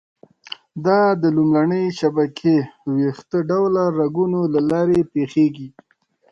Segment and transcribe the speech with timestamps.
[0.85, 2.57] دا د لومړنۍ شبکې
[2.95, 5.67] ویښته ډوله رګونو له لارې پېښېږي.